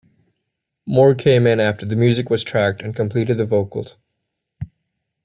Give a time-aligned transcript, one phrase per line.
[0.87, 3.97] Moore came in after the music was tracked and completed the vocals.